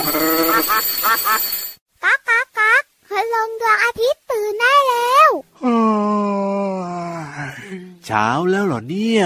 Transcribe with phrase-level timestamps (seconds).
[0.00, 5.30] ก๊ากก๊ากก๊ากพลงดวงอาทิตย์ตื่นได้แล้ว
[8.06, 9.24] เช้าแล้วเหรอเนี่ย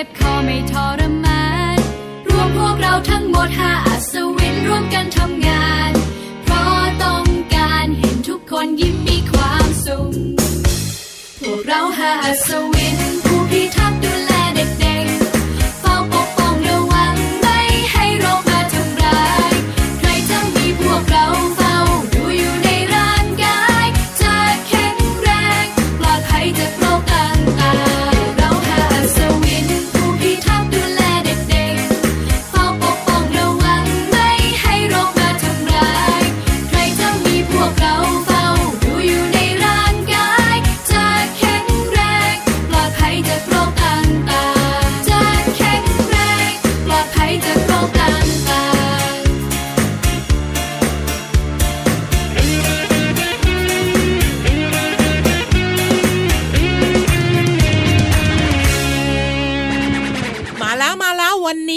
[0.00, 1.42] จ็บคอไม่ทรมา
[1.76, 1.78] น
[2.28, 5.47] รวมพวกเราทั้งหมดห้าอัศวินร่วมกันทำงาน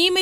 [0.01, 0.20] Meme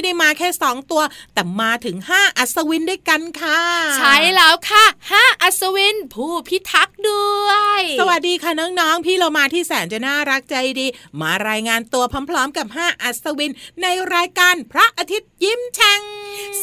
[1.34, 3.62] แต่มาถึง 5 อัศวินด้วยกันค่ะ
[3.98, 7.50] ใช่แล้วค่ะ 5 อัศวิน ผู้พิทักษ์ด้ว
[7.80, 10.88] ย สวัสดีค่ะน้องๆ พี่เรามาที่แสนจะน่ารักใจดี
[11.22, 16.02] มารายงานตัวพร้อมๆ กับ 5 อัศวิน ในรายการพระอาทิตย์ยิ้มแฉ่ง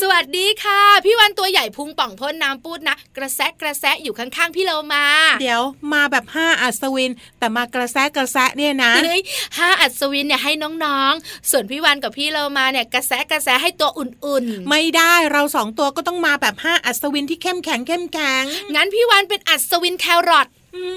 [0.00, 5.04] สวัสดีค่ะ พี่วันตัวใหญ่พุงป่องพ่นน้ำปูดนะ กระแซะกระแซะอยู่ข้างๆพี่เรามา
[5.40, 9.22] เดี๋ยวมาแบบ 5 อัศวิน แต่มากระแซะกระแซะเนี่ยนะเฮ้ย
[9.58, 10.52] ห้าอัศวินเนี่ยให้
[10.84, 18.42] น้องๆ ส่วนพี่วันกับพี่เรามาเนี่ยกระแซะกระแซะให้ตัวอุ่นๆ ไม่ได้เราสองตัวก็ต้องมาแบบ5อัศวินที่เข้มแข็งเข้มแข็ง
[18.74, 20.48] งั้นพี่วันเป็นอัศวินแครอท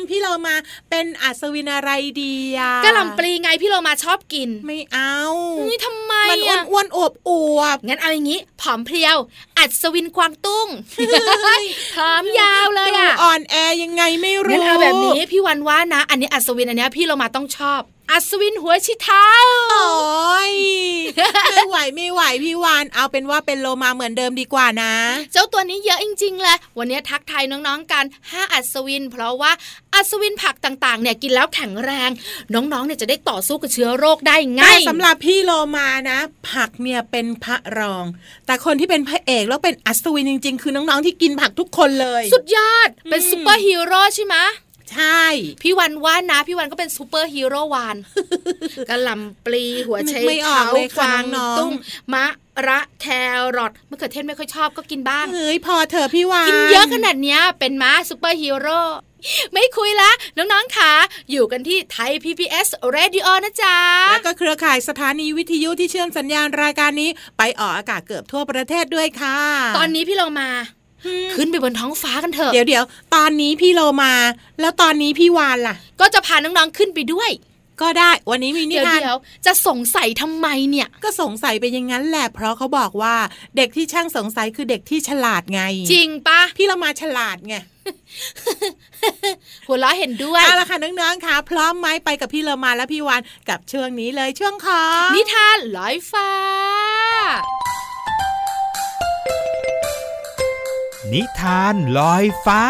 [0.09, 0.55] พี่เรามา
[0.89, 1.91] เป็นอัศวินอะไร
[2.21, 5.17] ดีอะกะหล่ำปลีไงพี่เรามาชอบกิน ไม่เอา
[5.69, 9.17] นี่ทำไมมันอ้วนอวบอวบงั้นเอาอย่างนี้ผอมเพรียว
[9.57, 10.67] อัศวินกวางตุ้ง
[11.95, 17.81] ผอมยาวเลยอะอ่อนแอยังไงไม่รู้งั้นเอาแบบนี้พี่วันว่านะ อันนี้อัศวินอันนี้พี่เรามาต้องชอบ
[18.11, 19.27] อัศวินหัวชิเท้า
[19.71, 20.53] โอ้ย
[21.55, 24.93] ไม่ไหวไม่ไหวพี่วานเอาเป็นว่าเป็นโลมาเหมือนเดิมดีกว่านะ
[25.33, 29.51] เจ้าตัวนี้เยอะจริงๆเลยวันนี้ทักทายน้องๆกัน5อัศวิน เพราะว่า
[29.93, 32.09] อัศวินผักต่างๆ เนี่ยกินแล้วแข็งแรง
[32.53, 36.19] น้องๆเนี่ยจะได้ต่อสู้กับเชื้อโรคได้ง่ายสำหรับพี่โลมานะ
[36.51, 38.05] ผักเนี่ยเป็นพระรอง
[38.45, 44.37] แต่คนที่เป็นพระเอกแล้วเป็นอัศวินจริง ๆ คือน้องๆที่กินผักทุกคนเลย สุดยอดเป็นซูเปอร์ฮีโร่ใช่ไหม
[44.91, 45.23] ใช่
[45.63, 47.95] พี่วันว่านะ พี่วันก็เป็นซูเปอร์ฮีโร่วาน
[48.89, 50.63] กะหล่ำปลีหัวไชเท้า
[50.99, 51.23] กวาง
[51.59, 51.73] ตุ้ง
[52.13, 52.25] มะ
[52.67, 53.05] ระแค
[53.57, 58.81] รอทมะเขือเทศไม่ค่อยชอบก็กินบ้างเฮ้ยพอเถอะพี่วานกินเยอะขนาดเนี้ยเป็นม้าซูเปอร์ฮีโร่
[59.53, 60.93] ไม่คุยละ น้องๆค่ะ
[61.31, 63.77] อยู่กันที่ไทย PBS Radio นะจ๊ะ
[64.11, 69.39] แล้วก็เครือข่ายสถานีวิทยุที่เชื่อมสัญญาณรายการนี้ ไปออกอากาศเกือบทั่วประเทศด้วยค่ะ
[69.77, 70.49] ตอนนี้พี่เรามา
[71.35, 72.83] ขึ้นไปบนท้องฟ้ากันเถอะเดี๋ยวเดี๋ยว
[73.15, 74.13] ตอนนี้พี่โลมา
[74.61, 77.31] แล้วตอนนี้พี่วานล่ะ ก็จะพาน้องๆขึ้นไปด้วย
[77.81, 83.15] ก็ได้วันนี้มีนิทานเดี๋ยวจะสงสัยทำไมเนี่ย ก็สงสัยไปอย่างนั้นแหละเพราะเขาบอกว่า
[83.57, 85.61] เด็กที่ช่างสงสัยคือเด็กที่ฉลาดไง
[85.91, 87.55] จริงปะพี่เรามาฉลาดไง
[89.67, 96.29] หัวเราะเห็นด้วยเอาละค่ะน้องๆค่ะพร้อมไหมไปกับพี่เรามาและพี่วานกับช่วงนี้เลยช่วงของนิทานลอยฟ้า
[101.13, 102.63] นิทานลอยฟ้า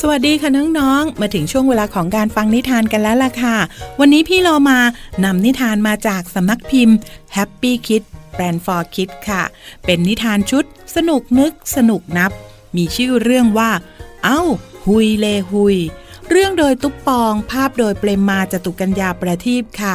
[0.00, 3.56] สวัสดีค่ะน้องๆ มาถึงช่วงเวลาของการฟังนิทานกันแล้วล่ะค่ะ
[4.00, 4.78] วันนี้พี่เรามา
[5.24, 6.96] นำนิทานมาจากสำนักพิมพ์
[7.36, 8.02] Happy Kid
[8.36, 9.42] Brand for Kids ค่ะ
[9.84, 10.64] เป็นนิทานชุด
[10.96, 12.30] สนุกนึกสนุกนับ
[12.76, 13.70] มีชื่อเรื่องว่า
[14.24, 14.40] เอ้า
[14.86, 15.76] หุยเลหุย
[16.34, 19.94] เรื่องโดยตุ๊ปปอง ภาพโดยเปรมมาจตุกัญญาประทีปค่ะ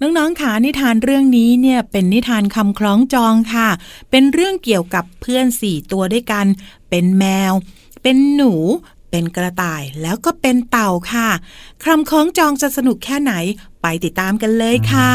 [0.00, 3.68] น้องๆขานิทานเรื่องนี้เนี่ยเป็นนิทานคำคล้องจองค่ะ
[4.10, 6.46] เป็นเรื่องเกี่ยวกับเพื่อนสี่ตัวด้วยกัน
[6.90, 7.52] เป็นแมว
[8.02, 8.52] เป็นหนู
[9.10, 11.28] เป็นกระต่ายแล้วก็เป็นเต่าค่ะ
[11.82, 13.32] คำคล้องจองจะสนุกแค่ไหน
[13.82, 15.12] ไปติดตามกันเลยค่ะ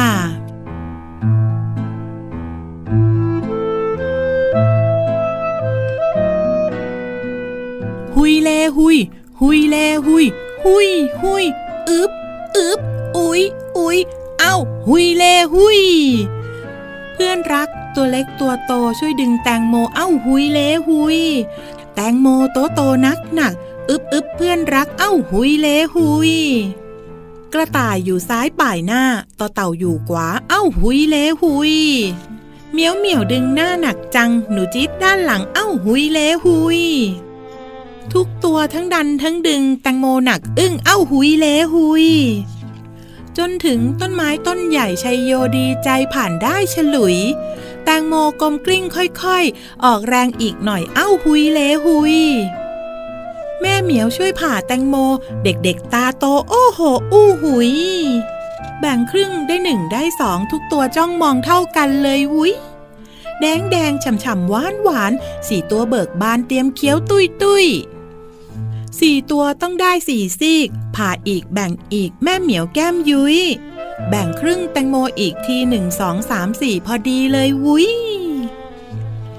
[8.15, 8.97] หุยเลหุย
[9.39, 9.77] หุยเล
[10.07, 10.25] หุย
[10.65, 10.89] หุย
[11.21, 11.45] หุย
[11.89, 12.11] อึบ
[12.57, 12.79] อึบ
[13.17, 13.41] อุย
[13.77, 13.97] อุย
[14.39, 14.55] เอ้า
[14.87, 15.23] หุยเล
[15.53, 15.81] หุย
[17.13, 21.19] เพื่อนรักตัวเล็กตัวโตช่วยดึงแตงโมเอ้าหุยเลหุย
[21.95, 23.53] แตงโมโตโตนักหนัก
[23.89, 26.31] อึบอึบเพื่อนรักเอ้าหุยเลหุย
[27.53, 29.03] กระต่ายอยู่ซ้ายป่ายหน้า
[29.39, 31.73] ต่อเต่าอยู่ขวาเอ้าหุยเลหุย
[32.73, 36.81] เมียวเหมียวดึงหน้าหนักจัง หนูจี๊ดด้านหลังเอ้าหุยเลหุย
[38.13, 42.07] ทุกตัวทั้งดันทั้งดึงแตงโมหนัก อึ้งเอ้าหุยเลหุย
[43.37, 47.17] จนถึงต้นไม้ต้นใหญ่ชัยโยดีใจผ่านได้ฉลุย
[47.83, 52.17] แตงโมกลมกลิ้งค่อยๆ ออกแรงอีกหน่อยเอ้าหุยเลหุย
[53.61, 54.95] แม่เหมียวช่วยผ่าแตงโม
[55.43, 56.79] เด็กๆตาโตโอ้โห
[57.11, 57.73] อู้หุย
[58.79, 62.53] แบ่งครึ่งได้หนึ่งได้สองทุกตัวจ้องมองเท่ากันเลยวุ้ย
[63.39, 65.13] แดงแดงฉ่ำฉ่ำหวานหวาน
[65.47, 67.65] สี่ตัวเบิกบานเตรียมเคี้ยวตุยตุย
[68.99, 73.39] สี่ตัวต้องได้สี่ซีก ผ่าอีกแบ่งอีกแม่เหมียวแก้มยุย้ย
[74.09, 77.89] แบ่งครึ่งแตงโมอีกทีหนึ่งสองสามสี่พอดีเลยวุ้ย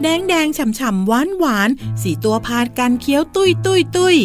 [0.02, 1.70] แดงแดงฉ่ำฉ่ำหวานหวาน
[2.02, 4.16] สี่ตัวพาดกันเคี้ยวตุ้ยตุ้ยตุ้ย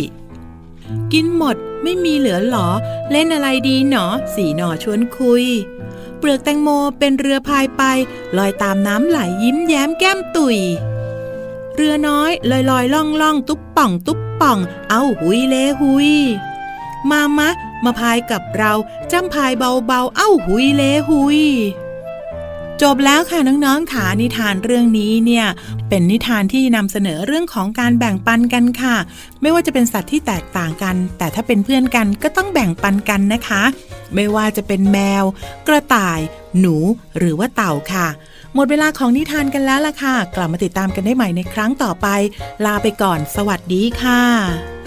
[1.13, 2.67] กินหมดไม่มีเหลือหรอ
[3.11, 4.05] เล่นอะไรดีหนอ
[4.35, 5.45] สี่หนอชวนคุย
[6.17, 7.83] เปลือกแตงโมเป็นเรือพายไป
[8.37, 10.57] ลอยตามน้ำไหลยิ้มแย้มแก้มตุย
[11.75, 14.59] เรือน้อยลอยลอยล่องล่องตุ๊บป่องตุ๊บ ป่อง
[14.89, 16.11] เอาหุยเลหุย
[17.11, 17.49] มามะ
[17.85, 18.73] มาพายกับเรา
[19.11, 21.39] จำพายเบาๆ เอ้าหุยเลหุย
[22.81, 25.45] จบแล้วค่ะน้องๆค่ะนิทานเรื่องนี้เนี่ย
[25.89, 28.95] เป็นนิทานที่นำเสนอเรื่องของการแบ่งปันกันค่ะ
[29.41, 33.63] ไม่ว่าจะเป็นสัตว์ที่แตกต่างกัน แต่ถ้าเป็นเพื่อนกันก็ต้องแบ่งปันกันนะคะ
[34.15, 35.23] ไม่ว่าจะเป็นแมว
[35.67, 36.19] กระต่าย
[36.59, 36.75] หนู
[37.17, 38.07] หรือว่าเต่าค่ะ
[38.55, 42.07] หมดเวลาของนิทานกันแล้วล่ะค่ะ กลับมาติดตามกันได้ใหม่ในครั้งต่อไป
[42.65, 44.78] ลาไปก่อน สวัสดีค่ะ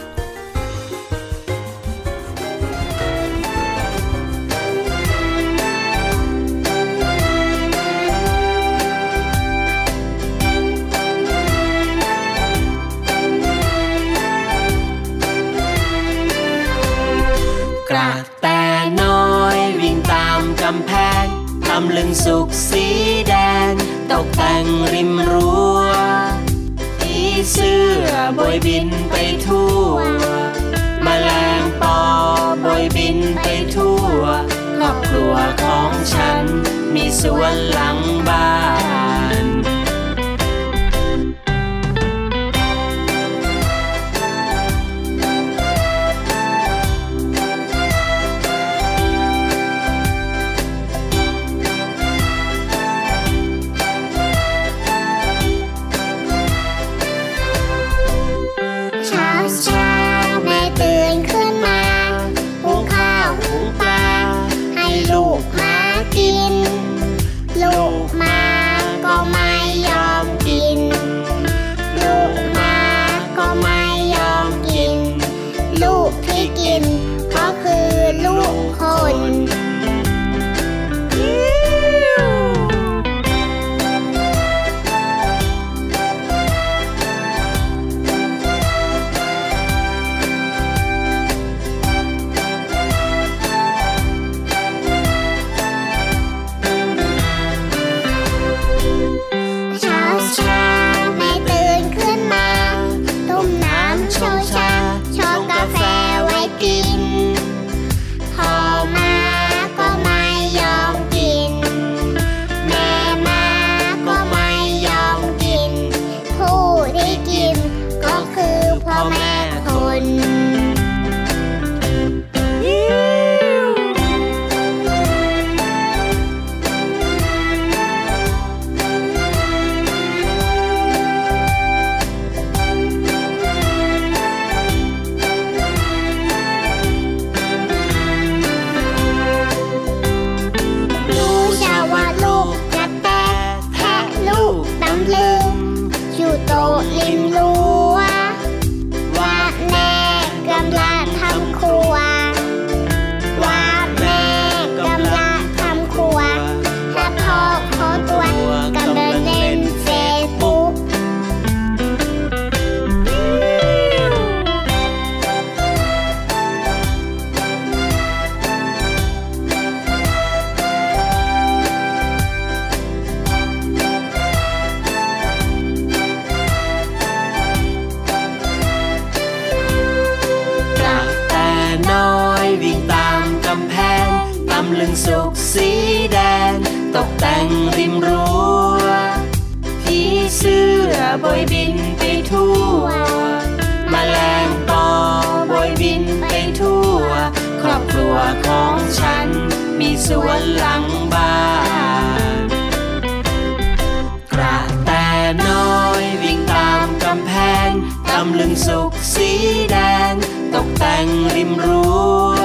[208.29, 209.31] ำลึงสุกสี
[209.71, 209.77] แด
[210.11, 210.13] ง
[210.55, 211.93] ตกแต่งริมรั้
[212.39, 212.41] ว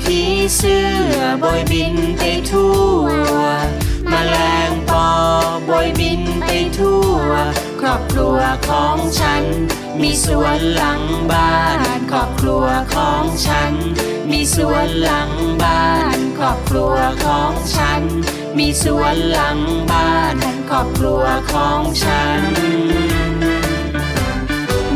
[0.00, 0.20] ผี
[0.56, 0.84] เสื้
[1.16, 3.04] อบอยบินไปทั่ว
[4.10, 4.36] มแมล
[4.68, 5.08] งปอ
[5.68, 7.30] บอยบินไปทั่ว
[7.80, 8.38] ครอบครัว
[8.68, 9.44] ของฉัน
[10.00, 11.54] มีสวนหลังบ้า
[11.88, 13.72] น ครอบครัวของฉัน
[14.30, 15.30] มีสวนหลัง
[15.62, 15.86] บ้า
[16.16, 18.02] น ครอบครัวของฉัน
[18.58, 19.58] มีสวนหลัง
[19.90, 20.36] บ้าน
[20.68, 23.13] ครอบครัวของฉัน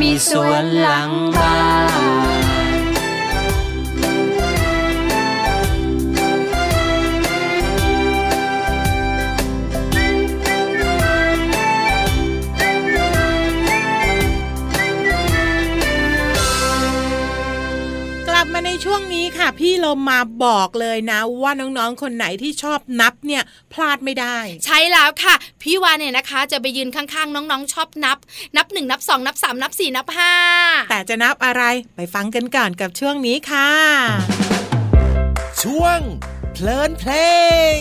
[0.00, 1.56] มีสวนหลังบ้า
[2.26, 2.27] น
[19.58, 28.18] พี่เรามาบอกเลยนะ ว่าน้องๆคนไหนที่ชอบนับเนี่ยพลาดไม่ได้ ใช่แล้วค่ะ พี่วานเนี่ยนะคะ จะไปยืนข้างๆ น้องๆ ชอบนับ
[28.56, 30.32] นับหนึ่งนับสองนับสามนับสี่นับห้า
[30.90, 31.62] แต่จะนับอะไร
[31.96, 33.70] ไปฟังกันก่อนกับช่วงนี้ค่ะ
[35.62, 35.98] ช่วง
[36.52, 37.12] เพลินเพล
[37.78, 37.80] ง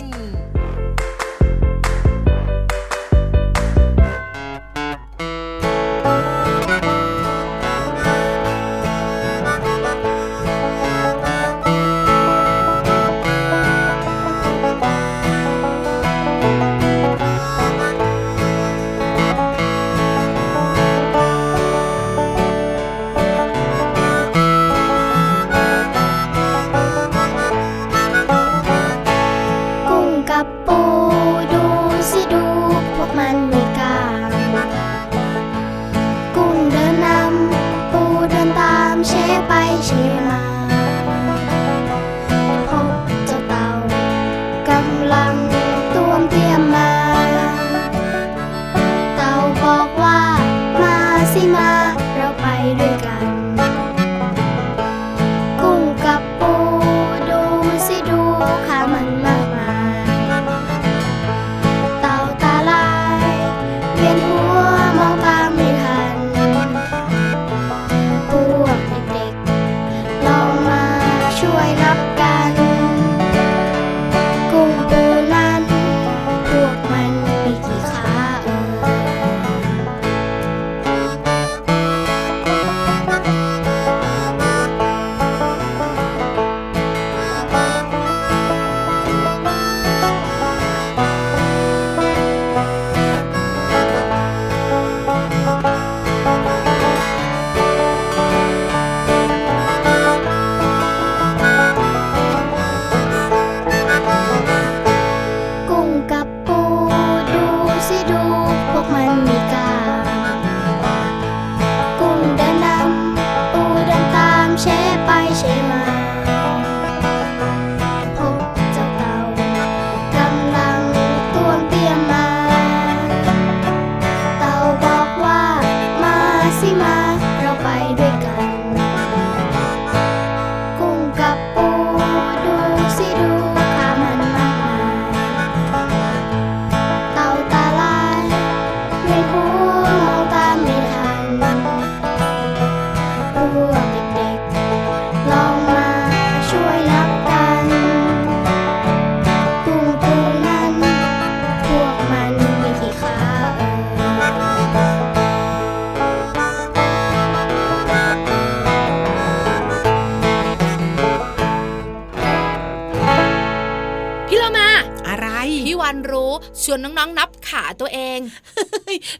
[166.78, 168.20] นรู้ชวนน้องๆนับขาตัวเอง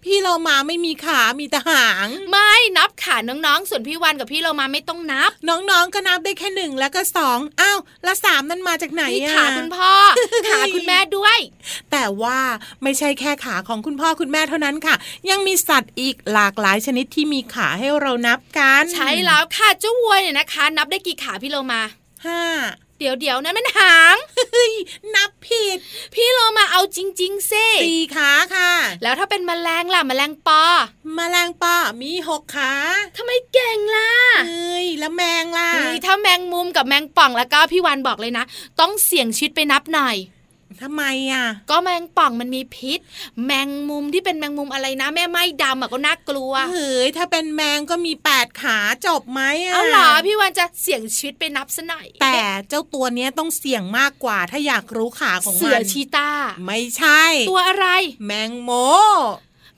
[0.04, 9.92] พี่เรามาไม่มีขา มีแต่หาง ไม่นับขาน้องๆ ส่วนพี่วันกับพี่เรามาไม่ต้องนับ น้องๆก็นับได้แค่หนึ่งแล้วก็สองอ้าวแล้วสามนั่นมาจากไหนอะขาคุณพ่อ
[10.50, 11.38] ขาคุณแม่ด้วย
[11.92, 12.40] แต่ว่า
[12.84, 14.96] ไม่ใช่แค่ขาของคุณพ่อคุณแม่เท่านั้นค่ะ
[15.30, 21.82] ยังมีสัตว์อีกหลากหลายชนิดที่มีขาให้เรานับกัน ใช่แล้วค่ะเจ้าวัวเนี่ยนะคะ นับได้กี่ขาพี่เรามา
[22.26, 22.42] ห้า
[23.00, 24.18] เดี๋ยวเดี๋ยวนั้นมันหาง
[25.16, 25.78] นับผิด
[26.14, 28.72] พี่เรามาเอาจริงๆซิสี่ขาค่ะ
[29.04, 30.64] แล้วถ้าเป็นแมลงล่ะแมลงปอ
[31.16, 32.74] แมลงปอมีหกขา
[33.18, 34.12] ทำไมเก่งล่ะ
[34.48, 35.70] เฮ้ยแล้วแมงล่ะ
[36.06, 38.46] ถ้าแมงมุมกับแมงป่องแล้วก็พี่วันบอกเลยนะ
[38.80, 40.16] ต้องเสี่ยงชิดไปนับหน่อย
[40.84, 43.00] ทำไมอะ ก็แมงป่องมันมีพิษ
[43.46, 52.38] แมงมุมที่เป็นแมงมุมอะไรนะ แม่ไม้ดำอะก็น่ากลัวเฮ้ยถ้าเป็นแมงก็มีแปดขาจบไหมอะเอาหรอพี่วันจะเสี่ยงชีวิตไปนับซะหน่อยแต่
[52.70, 56.30] เจ้าตัวเนี้ยต้องเสี่ยงมากกว่า ถ้าอยากรู้ขาของมันเสือชีตา
[56.66, 57.88] ไม่ใช่ ตัวอะไร
[58.26, 58.72] แมงโม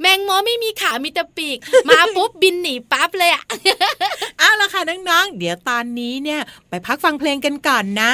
[0.01, 1.58] แมงโมไม่มีขามีแต่ปีก
[1.89, 3.44] มาปุ๊บบินหนีปั๊บเลยอะ
[4.39, 8.13] เอาละค่ะน้องๆ เดี๋ยวตอนนี้เนี่ย ไปพักฟังเพลงกันก่อนนะ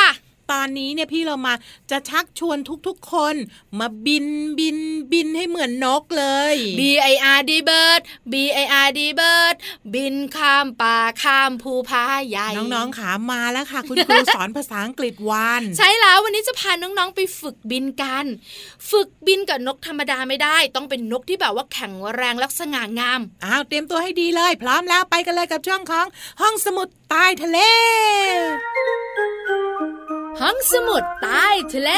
[0.51, 1.53] ตอนนี้เนี่ยพี่เรามา
[1.91, 3.35] จะชักชวนทุกๆคน
[3.79, 4.25] มาบิน
[4.59, 4.77] บิน
[5.11, 8.33] บินให้เหมือนนกเลย B I R D bird B
[8.63, 9.55] I R D bird
[9.93, 18.25] บินข้ามป่าข้ามภูผาใหญ่ น้องๆขามาแล้วค่ะ คุณครูสอนภาษาอังกฤษวานใช่แล้ววันนี้จะพาน้องๆไปฝึกบินกัน
[18.89, 26.07] ฝึกบินกับนกธรรมดาไม่ได้ ต้องเป็นนกที่แบบว่าแข็งแรงและสง่างามอ้าวเตรียมตัวให้ดีเลย พร้อมแล้วไปกันเลยกับช่องของ
[26.41, 27.59] ห้องสมุดใต้ทะเล
[30.39, 31.91] ห้องสมุดใต้ทะเล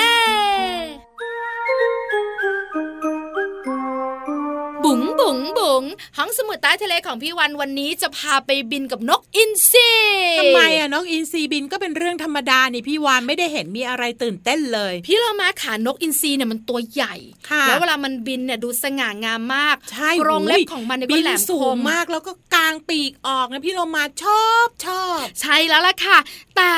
[4.83, 5.83] บุ๋งบุ๋งบุ๋ง
[6.17, 9.91] ห้องสมุดใต้ทะเลของพี่วันวันนี้จะพาไปบินกับนกอินทรี
[10.39, 17.15] ทำไมอะน้องอินซีบินก็เป็นเรื่องธรรมดานี่พี่วานไม่ได้เห็นมีอะไรตื่นเต้นเลย พี่เรามาขานกอินทรีเนี่ยมันตัวใหญ่
[17.49, 26.17] ค่ะแล้วเวลามันบินเนี่ยดูสง่างามมากใช่โครงเล็บหูยของมันเนี่ยบิก็นแหลมสูคงมมากแล้วก็กางปีกออกนะพี่เรามาชอบชอบ ใช่แล้วล่ะค่ะ
[26.55, 26.73] แต่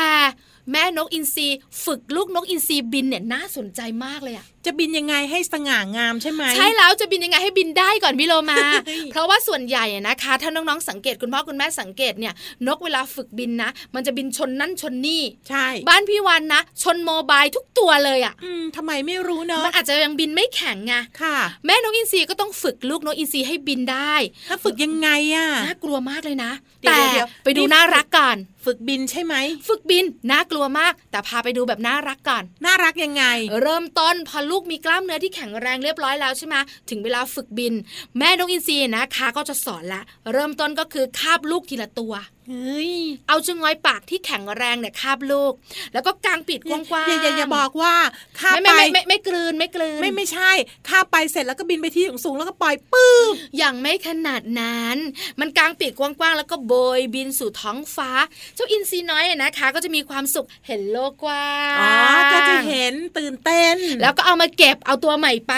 [0.71, 1.47] แม่นกอินทรี
[1.84, 12.34] ฝึกลูกนกอินทรีบินเนี่ยน่าสนใจมากเลยอะ จะบินยังไงให้สง่างามใช่ไหมใช่แล้วจะบินยังไงให้บินได้ก่อนพี่โลมาเฮ้ยเพราะว่าส่วนใหญ่อะนะคะ ถ้าน้องๆสังเกตคุณพ่อคุณแม่สังเกตเนี่ย
[12.67, 24.13] นกเวลาฝึกบินนะ มันจะบินชนนั่นชนนี่ใช่ บ้านพี่วันนะ ชนโมบายทุกตัวเลยอะอืมทำไมไม่รู้เนาะมันอาจจะยังบินไม่แข็งไงค่ะแม่นกอินทรีก็ต้องฝึกลูกนกอินทรีให้บินได้
[24.49, 26.51] ถ้าฝึกยังไงอะน่ากลัวมากเลยนะ
[26.82, 29.36] เดี๋ยวแต่เดี๋ยวไปดูนี่น่ารักก่อนฝึกบินใช่ไหม
[29.67, 33.23] ฝึกบินน่ากลัวมาก แต่พาไปดูแบบน่ารักก่อนน่ารักยังไง
[33.62, 36.56] เริ่มต้นพอลููกมีกล้ามเนื้อที่แข็งแรงเรียบร้อยแล้วใช่ไหม
[36.89, 37.74] ถึงเวลาฝึกบิน
[38.18, 42.13] แม่นกอินทรีนะคะ ก็จะสอนละ เริ่มต้นก็คือคาบลูกทีละตัว
[42.49, 42.91] เฮ้ย
[43.27, 45.53] เอาจงอยปากที่แข็งแรงเนี่ยคาบลูก
[45.93, 47.95] แล้วก็กางปีกกว้างๆอย่าอย่าอย่าบอกว่า
[48.39, 50.51] ข้าไม่ไปไม่ไม่ไม่ไม่กลืนไม่กลืนไม่ไม่ใช่
[50.89, 53.27] ข้าไปเสร็จแล้วก็บินไปที่สูงๆแล้วก็ปล่อยปื้ม
[53.58, 54.97] อย่างไม่ขนาดนั้น
[55.39, 58.12] มันกางปีกกว้างๆแล้วก็โบยบินสู่ท้องฟ้า
[58.55, 65.55] เจ้าอินทรีน้อยอะนะคะ ก็จะมีความสุขเห็นโลกกว้างอ๋อก็จะเห็นตื่นเต้น แล้วก็เอามาเก็บเอาตัวใหม่ไป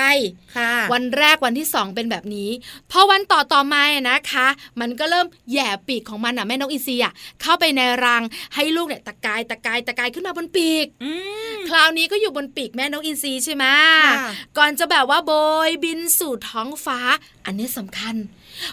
[0.58, 2.50] ค่ะ วันแรกวันที่สองเป็นแบบนี้
[2.92, 4.48] พอวันต่อต่อมาอะนะคะ
[4.80, 8.24] มันก็เริ่มแหย่ปีกของมันอะแม่นกอินทรีอะเข้าไปในรัง
[8.56, 11.12] ให้ลูกเนี่ยตะกายตะกายตะกายขึ้นมาบนปีกอื
[11.54, 13.66] มคราวนี้ก็อยู่บนปีกแม่นกอินทรีใช่ไหม
[14.06, 15.32] ค่ะก่อนจะแบบว่าโบ
[15.70, 17.00] ยบินสู่ท้องฟ้า
[17.46, 18.16] อันนี้สำคัญ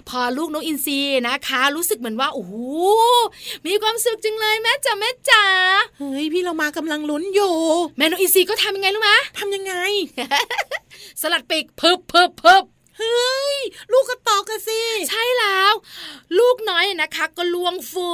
[0.08, 2.54] พอลูกนกอินทรีนะคะ รู้สึกเหมือนว่าโอ้โห
[3.66, 5.44] มีความสุขจังเลยแม่จ๋าแม่จ๋า
[5.98, 7.54] เฮ้ยพี่เรามากำลังลุ้นอยู่
[7.96, 9.74] แม่นกอินทรีก็ทำยังไงรู้ไหมทำยังไง
[11.20, 12.64] สลัดปีกเพิบเพิบเพิบ
[12.98, 13.56] เฮ้ย
[13.92, 14.80] ลูกกระตอกกันสิ
[15.10, 15.72] ใช่แล้ว
[16.38, 18.12] ลูกน้อยนะคะ ก็ลวงฟู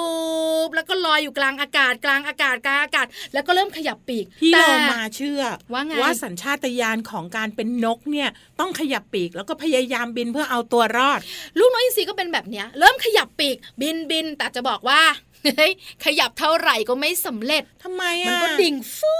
[0.66, 8.28] บแล้วก็ลอยอยู่กลางอากาศ กลางอากาศกลางอากาศ แล้วก็เริ่มขยับปีกพี่แต่เรามาเชื่อ ว่าไงสัญชาตญาณของการเป็นนกเนี่ย
[8.60, 11.20] ต้องขยับปีกแล้วก็พยายามบินเพื่อเอาตัวรอด
[11.58, 15.02] ลูกน้อยอินทรีก็เป็นแบบเนี้ย เริ่มขยับปีกบินบินแต่จะบอกว่า
[15.44, 15.72] เฮ้ย
[16.04, 19.14] ขยับเท่าไหร่ก็ไม่สำเร็จทำไมมันอะก็ดิ่งฟู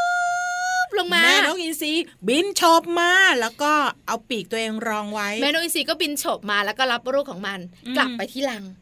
[0.00, 0.01] บ
[0.98, 1.92] ลงมา แม่นกอินทรี
[2.28, 3.72] บินโฉบมาแล้วก็
[4.06, 8.81] เอาปีกตัวเองรองไว้ แม่นกอินทรีก็บินโฉบมาแล้วก็รับลูกของมันอืมกลับไปที่รังเฮ้ย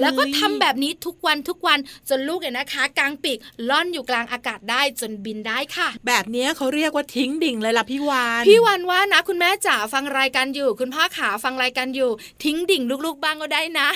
[0.00, 3.38] แล้วก็ทำแบบนี้ทุกวันทุกวันจนลูกเนี่ยนะคะกลางปีก
[3.70, 12.10] ล่อนอยู่กลางอากาศได้จนบินได้ค่ะ แบบเนี้ยเขาเรียกว่าทิ้งดิ่งเลยล่ะพี่วานพี่วันว่านะ คุณแม่จ๋าฟังรายการอยู่ คุณพ่อขาฟังรายการอยู่
[12.44, 13.88] ทิ้งดิ่งลูกๆบ้างก็ได้นะ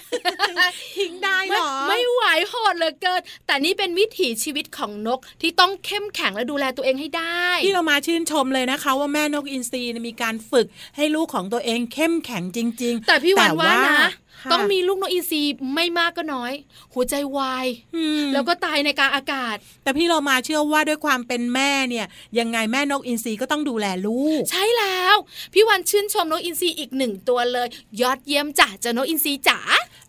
[0.96, 10.66] ทิ้งได้เหรไม่อไม่ไหวโหดเหลือเกินแต่นี่เป็นวิถีชีวิตของนกที่ต้องเข้มแข็งและดูแลตัวเองให้ได้ที่เรามาชื่นชมเลยนะคะ ว่าแม่นกอินทรีเนี่ยมีการฝึก
[10.96, 14.10] ให้ลูกของตัวเองเข้มแข็งจริง ๆ แต่พี่วันว่านะค่ะ
[14.52, 15.42] ต้องมีลูกนกอีซี
[15.74, 16.52] ไม่มากก็น้อย
[16.94, 17.66] หัวใจวาย
[17.96, 22.06] อืมแล้วก็ตายในกลางอากาศ แต่พี่เรามาเชื่อว่าด้วยความเป็นแม่เนี่ย
[22.38, 25.16] ยังไงแม่นกอินทรีก็ต้องดูแลลูก ใช่แล้ว
[25.52, 27.68] พี่วันชื่นชมนกอินทรีอีกหนึ่งตัวเลย
[28.00, 29.58] ยอดเยี่ยมจ้ะเจ้านกอินทรีจ๋า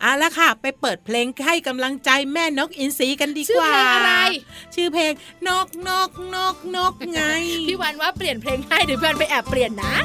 [0.02, 4.14] เอาละค่ะ ไปเปิดเพลงให้กำลังใจแม่นกอินทรีกันดีชื่อกว่าเพลงอะไร
[4.76, 5.14] ชื่อเพลง
[5.48, 7.22] นกนกนกนกไง
[7.68, 9.96] พี่วันว่าเปลี่ยนเพลงให้เดี๋ยวพี่วันไปแอบเปลี่ยนนะ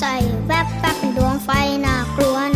[0.00, 1.48] แต่หัวกับแวบแวบเป็นดวงไฟ
[1.84, 2.36] น่ากลัว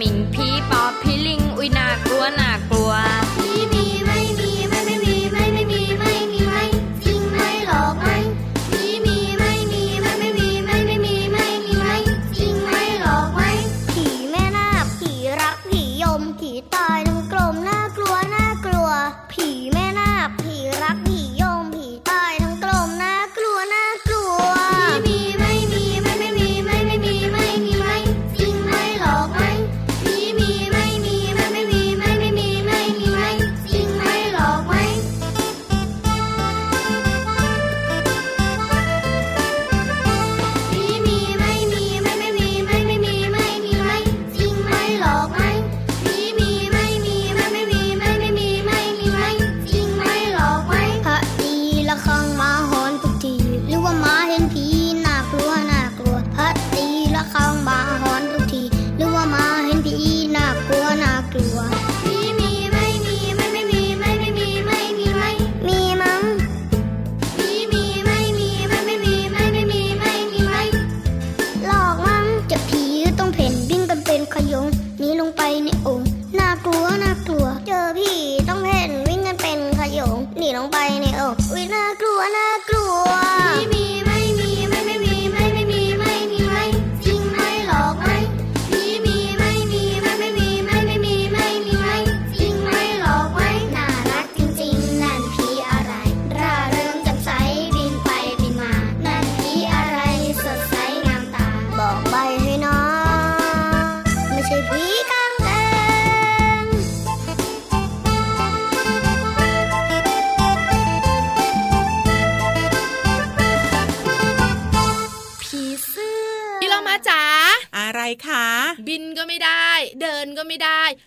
[0.00, 2.67] มิงพีปอบผีลิง อุยน่ากลัวน่าก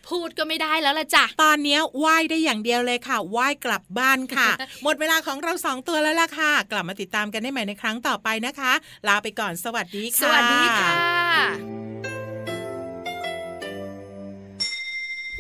[0.10, 4.50] พูดก็ไม่ได้แล้วล่ะจ้ะตอนนี้ไหว้ได้อย่างเดียวเลยค่ะไหว้กลับบ้านค่ะ
[4.84, 8.74] หมดเวลาของเราสองตัวแล้วล่ะค่ะ กลับมาติดตามกันได้ใหม่ในครั้งต่อไปนะคะ
[9.08, 10.92] ลาไปก่อนสวัสดีค่ะ สวัสดีค่ะ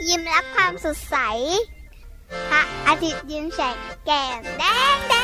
[0.08, 1.18] ยิ้มรับความสดใส
[2.50, 4.64] พระอาทิตย์ยิ้มแฉกแก้มแด
[4.96, 5.16] งแด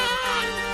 [0.44, 0.67] ง